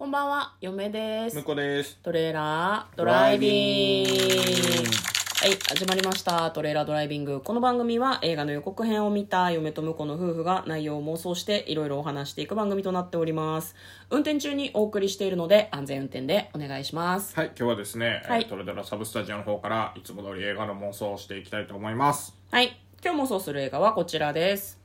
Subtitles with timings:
[0.00, 1.42] こんばんは、嫁です向。
[1.42, 1.98] こうです。
[2.02, 4.10] トレーラードライビング。
[4.10, 6.50] はい、始まりました。
[6.52, 7.42] トレーラードライビング。
[7.42, 13.76] この番組は映画の予告編を見た嫁と婿の夫婦が内容を妄想していろいろお話していく番組となっております。
[14.08, 17.36] 運転中にお送りしているので安全運転でお願いします。
[17.36, 22.34] はい、今日はですね、はいえートレドラサブスタジオの方からいつも通り映画の妄想をしていきたいと思います。
[22.50, 24.80] はい、今日妄想する映画はこちらです。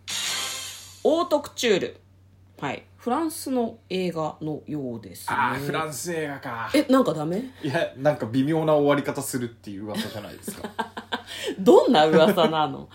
[1.05, 2.01] オートクチュール。
[2.59, 5.35] はい、フランスの映画のようですね。
[5.37, 6.71] ああ、フランス映画か。
[6.73, 7.51] え、なんかダメ？
[7.61, 10.71] いや、なんか微妙な終わり方するっていう噂じゃないですか。
[11.59, 12.89] どんな噂なの？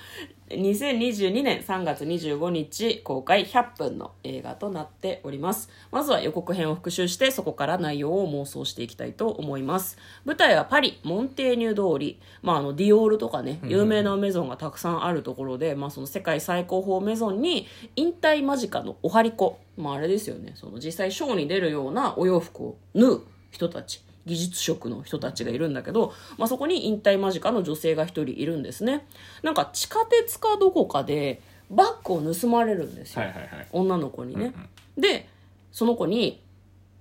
[0.51, 5.71] 2022年3月25日公開100分の映画となっております。
[5.93, 9.97] まずは予告編を復習してそこから内容を妄想していきたいと思います。
[10.25, 20.53] 舞台はパリモンテーニュ通り、まあ、あのディオールとかね有名なメゾンがたくさんあるところで、まあ、その世界最高峰メゾンに引退間近のおはりこ、まあ、あれですよね。
[20.57, 23.23] その実際ショーに出るようなお洋服を縫う
[23.53, 29.07] 人たち技術職の人たちがいるんだけど、まあ、そこに引退間近の女性が一人いるんですね。
[29.43, 33.67] なんか地下鉄かどこかでバッグを盗まれるんですよ、はいはいはい。
[33.73, 34.55] 女の子にね、
[34.97, 35.29] で
[35.73, 36.41] その子に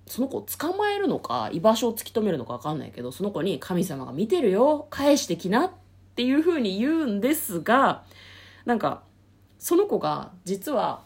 [0.08, 5.70] その子を捕まえるのか居場所を突き止めるのか分かんないけどその子に神様が見てるよ返してきなっ
[6.16, 8.02] ていうふうに言うんですが
[8.64, 9.02] なんか
[9.60, 11.02] その子が実は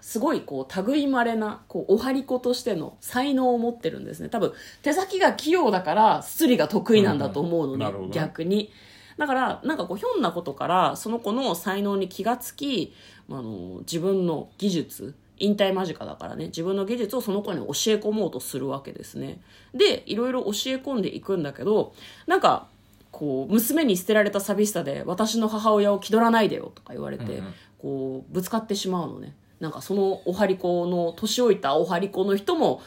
[0.00, 4.28] すごいこう類まれなこうおはり子としての才能を持ってるんですね。
[4.28, 8.72] 多分手先が器用だからスリが得意なんだと思うのね、うん逆に。
[9.18, 12.94] だからなんかこうひょんなことからその子の才能に気がつき
[13.28, 19.40] あの自分の技術引退間近だからね自分の技術をその子に教え込もうとするわけですね。
[19.74, 21.92] でいろいろ教え込んでいくんだけど
[22.26, 22.68] なんか
[23.10, 27.54] こう娘に捨てられた寂しさで私の母親を気取らないでよとか言われて、うんうん。
[27.80, 32.82] こうぶつかってしまうのねなんかそのおはり子の年老いたおはり子の人も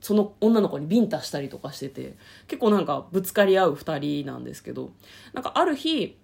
[0.00, 2.16] その女の子にビンタしたりとかしてて
[2.46, 4.90] 結構なんかぶつかり合う2人なんですけど
[5.32, 6.18] なんかある日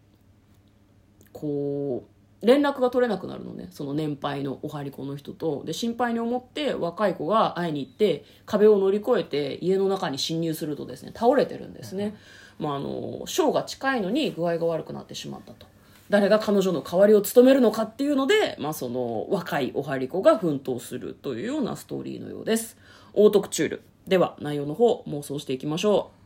[1.32, 2.04] こ
[2.42, 5.62] う連絡が取れなくなるのねその年配のおはり子の人と。
[5.64, 12.16] で心配に思って若い子が会いに行って壁を乗り越えて家の中に侵入するとですね倒れてるんですね、
[12.58, 15.66] まあ、あのショーが近いのに具合が悪くなってしまったと
[16.10, 22.76] 誰が彼女の代わりを務めるのかっていうので、まあ、その若いおはり子が奮闘するというようなストーリーのようです。
[23.14, 23.82] オートクチュール。
[24.08, 26.20] では内容の方妄想していきましょう。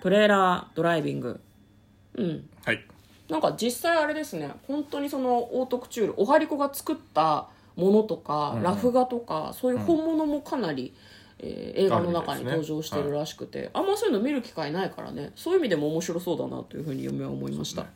[0.00, 1.38] トレーラードライビング。
[2.14, 2.48] うん。
[2.64, 2.84] はい。
[3.28, 4.50] なんか実際あれですね。
[4.66, 6.14] 本当にそのオートクチュール。
[6.16, 10.94] おはりこが作ったものとか、ラフ画とかそういう本物もかなり、
[11.42, 15.32] えー映画の中に登場してるらしくて、あんまそういうの見る機会ないからね。
[15.34, 17.86] そういう意味でも面白そうだなというふうに嫁は思いました。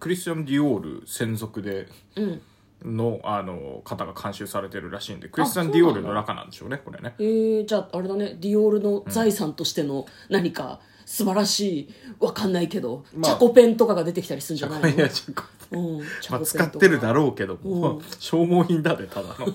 [0.00, 2.42] クリスチャン・ディオール専属でうん。
[2.84, 7.14] のあの方が監修されてるらしいんで、クリスチャン・ディオールの中なんでしょうね、これね。
[7.18, 8.36] えー、じゃああれだね。
[8.40, 11.88] ディオールの財産としての何か素晴らしい。
[12.20, 13.32] わかんないけど、まあ。
[13.32, 14.88] チャコペンとかが出てきたりするんじゃないの？
[14.88, 15.42] いやちょっと
[15.72, 16.46] うん、チまあ、ャコペンとか。
[16.46, 18.02] 使ってるだろうけども、うん。
[18.18, 19.34] 消耗品だね、ただ。
[19.38, 19.46] の。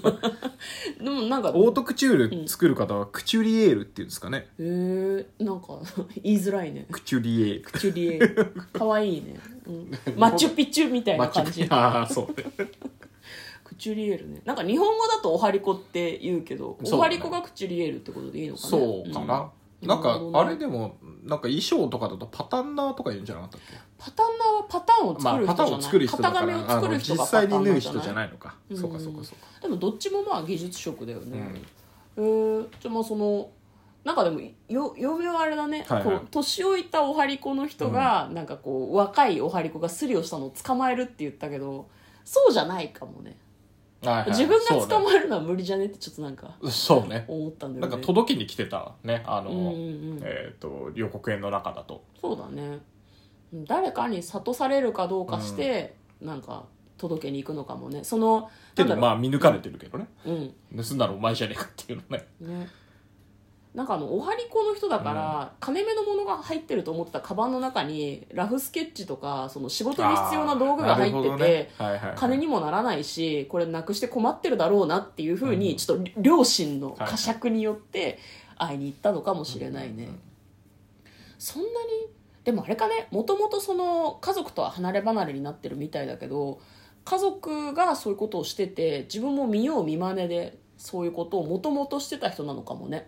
[1.03, 4.47] でもなんかオートクチュール作る方はクチュリエールっていうんですかね。
[4.59, 5.79] えー、なんか
[6.21, 6.87] 言いづらいね。
[6.91, 7.63] クチュリエー。
[7.73, 7.79] ル。
[7.79, 8.19] チュリエ
[8.73, 11.65] かわいいね、うん、 マチュピチュみたいな感じ。
[11.69, 12.45] ああ、そうね。
[13.63, 14.41] クチュリエールね。
[14.43, 16.89] なんか日本語だとおはりこって言うけどね。
[16.91, 18.67] おはりこがクチュリエールってことでいいのかな？
[18.69, 19.51] そうかな。
[19.81, 23.77] うんなんかあれでもなんか衣装とかだとパタンナーとか言うんじゃなかったっけ？
[23.97, 28.55] パタンナーはパターンをまあパターン作る人じゃない、を作る人だか型紙を作る人実際に縫う人じゃないのか。
[28.75, 29.61] そうかそうかそうか。
[29.61, 31.55] でもどっちもまあ技術職だよね、
[32.17, 33.49] えー、じゃあまあその
[34.03, 36.17] なんかでもよ嫁はあれだね、はいはい。
[36.17, 41.87] こう年老いたおはりこの人が、なんかこう若いおはりこがスリをしたのを捕まえるって言ったけど
[42.25, 43.37] そうじゃないかもね
[44.03, 44.29] はいはい。
[44.29, 47.25] 自分が捕まえるのは無理じゃねってちょっとなんかそうね。
[47.27, 47.91] 思ったんだよね。
[47.91, 49.23] なんか届けに来てたね。
[49.25, 50.19] あの、うんうんうん。
[50.23, 52.03] えっ、と予告編の中だと。
[52.21, 52.61] そうだね。
[52.63, 56.65] うん誰かに諭されるかどうかして、なんか
[56.99, 60.53] 届けに行くのかもねそのけどなんだろうまあ見抜かれてるけどねうん。
[60.83, 62.67] 盗んだのお前じゃねえかっていうのねね
[63.73, 71.69] なんかあのおはりこの人だから、金目のものが入ってると思ってたカバンの中にラフスケッチとかその仕事に必要な道具が入ってて、
[72.15, 78.17] 金にもならないしこれなくして困ってるだろうなっていうふうに、ちょっと両親の呵責によって
[78.57, 80.09] 会いに行ったのかもしれないね、
[81.37, 81.73] そんなに
[82.43, 86.59] でもあれかねもともとその家族とは離れ離れになってるみたいだけど
[87.05, 93.07] 家族がそういうことをしてて自分も見よう見まねでそういうことをもともとしてた人なのかもね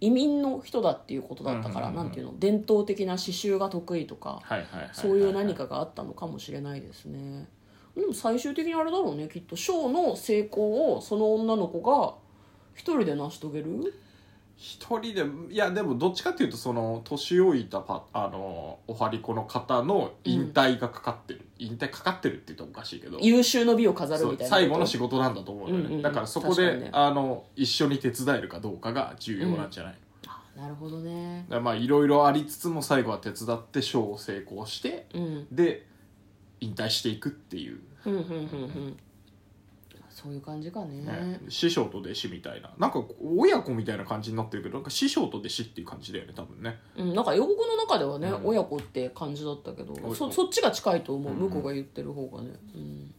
[0.00, 2.04] 移民の人だっていうことだったから、うんうんうん。
[2.04, 7.48] なんていうの伝統的な刺繍が得意とかはいはいはいはいそういう何かがあったのかもしれないですね。
[7.96, 9.56] でも最終的にあれだろうねきっと。
[9.56, 12.14] ショーの成功をその女の子が
[12.74, 13.94] 一人で成し遂げる
[14.62, 15.24] 一人で
[15.54, 23.18] いやでもどっちかっていうとその年老いたパあのおはりこの方の引退がかかってる、引退かかってるって言うとおかしいけど。
[23.22, 25.92] 優秀の美を飾るみたいな最後の仕事なんだと思うよね、うんうん。
[25.94, 26.90] うんだからそこで、ね。
[26.92, 29.94] あの一緒に手伝えるかどうかが重要なんじゃない、
[30.26, 31.46] あなるほどね。
[31.48, 35.46] まあいろいろありつつも最後は手伝ってショーを成功してうん。
[35.50, 35.86] で
[36.60, 38.96] 引退していくっていう、ふんふんふんふん
[40.22, 41.02] そういう感じかね。
[41.02, 42.70] ね師匠と弟子みたいな。
[42.78, 46.78] なんか親子みたいな感じになってるけどなんか師匠と弟子っていう感じだよね多分ね。
[46.96, 48.46] うん、なんか予告の中ではね、うん。
[48.48, 51.38] 親子って感じだったけどそそっちが近いと思う、うん。
[51.38, 53.14] 向こうが言ってる方がね、うん、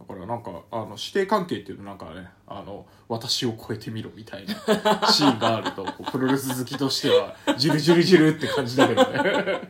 [0.00, 4.54] だからなんかあの師弟関係っていうのなんかねあの私を超えてみろみたいな
[5.08, 9.60] シーンがあるとプロレス好きとしてはジュルジュルジュルって感じだけどね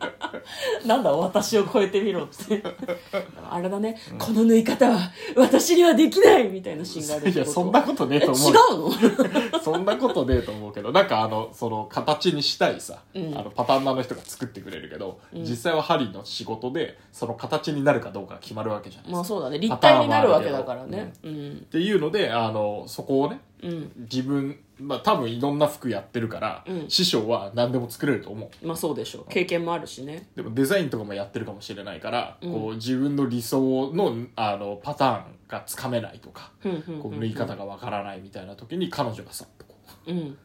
[0.84, 2.62] なんだ私を超えてみろって。
[3.50, 4.98] あれだね、この縫い方は
[5.36, 9.58] 私にはできないみたいなシーンがあるいやそんなことねえと思ううの？
[9.60, 13.36] そんなことねえと思うけどなんかあのその形にしたいさ、うん。
[13.36, 19.58] あのパターンナーの人が作ってくれるけど、実際は針の仕事でその形になるかどうかが決まるわけじゃないですか、まあそうだね。
[19.58, 21.12] 立体になるわけだからね。
[21.22, 21.62] うん。
[21.66, 23.92] っていうのであのそこをねうん。
[24.10, 26.90] 自分まあ多分いろんな服やってるから、うん。
[26.90, 28.66] 師匠は何でも作れると思う。
[28.66, 29.24] まあそうでしょう。
[29.28, 30.28] 経験もあるしね。
[30.34, 32.52] でもデザインとかもやってるかもしれないから、うん。
[32.52, 39.74] こう自分の理想のあのパターンがつかめないとか、ふんふんこう縫い方がわからないみたいな時に彼女がさっとこ
[40.06, 40.12] う。
[40.12, 40.36] ん。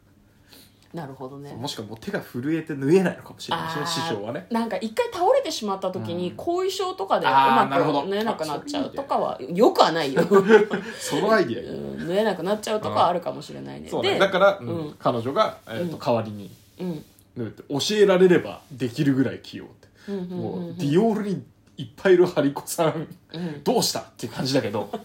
[0.96, 1.52] なるほどね。
[1.54, 3.86] うもしくはもう手が震えて縫えないのかもしれないしねあー。
[3.86, 4.46] 師匠はね。
[4.50, 6.36] なんか一回倒れてしまった時にうん。
[6.36, 8.02] 後遺症とかでうあーまなるほど。
[8.02, 10.22] く縫えなくなっちゃうとかはよくはないよ、
[10.98, 13.88] そのアイディアいい、うん、縫えなくなっちゃうとかはあるかもしれないね。
[13.88, 14.14] そうね。
[14.14, 14.94] でだから、うんうん。
[14.98, 15.98] 彼女が、えーとうん。
[15.98, 16.50] 代わりに
[16.80, 17.04] うん
[17.36, 21.44] 縫うって教えられればできるぐらい器用って、うんうんうんディオールに
[21.76, 23.62] いっぱいいるハリコさんうん。
[23.62, 24.88] どうしたっていう感じだけど。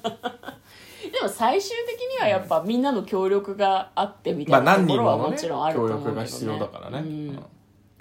[1.12, 7.30] でも最終的にはやっぱみんなの協力があってみたいまあ何なところは人もちろんあると協思うけど、ね、力が必要だからね、うん。
[7.30, 7.40] うん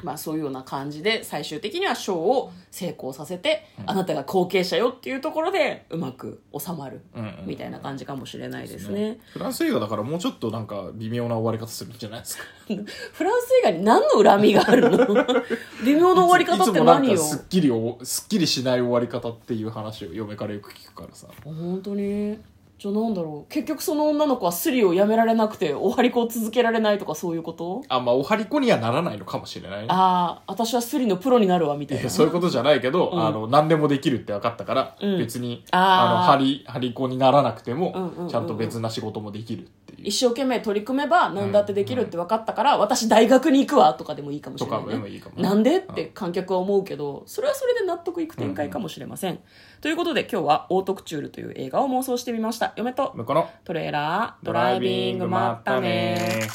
[0.02, 7.35] まあそういうような感じで最終的にはショーを成功させて、あなたが後継者よっていうところでうまく収まるうんうん。
[7.47, 9.19] みたいな感じかもしれないですね。
[9.32, 12.44] フランス映画だからもうちょっとなんか微妙な終わり方するんじゃないですか？
[13.12, 14.99] フランス映画に何の恨みがあるの？
[15.85, 17.19] 微妙な終わり方って何よ？
[17.19, 21.26] すっきりおすっきりしない終わり方っていう話を嫁からよく聞くからさ。
[21.44, 22.38] 本当に
[22.81, 23.53] じゃあなんだろう。
[23.53, 27.82] 結局その女の子はスリをやめられなくておはりこを続けられないとかそういうこと？
[27.91, 29.88] あまあおはりこにはならないのかもしれないね。
[29.91, 32.00] ああ私はスリのプロになるわみたいな。
[32.00, 33.27] いやそういうことじゃないけど、うん。
[33.27, 35.19] あの何でもできるって分かったから、うん。
[35.19, 36.09] 別にあー。
[36.09, 38.25] あのハリハリコにならなくても、うんうんうん。
[38.25, 40.09] うんちゃんと別な仕事もできるっていう。
[40.09, 45.43] 一生懸命取り組めば何だってできるって分かったから、私大学に行くわとかでもいいかもしれない、とかでもいいかもね。
[45.43, 45.76] なんで？
[45.76, 49.41] って観客は思うけどそれはそれで納得いく展開かもしれません、
[49.81, 53.51] ということで今日は「オートクチュール」という映画を妄想してみました嫁と向こうの。
[53.65, 56.49] トレーラードドライビングまったね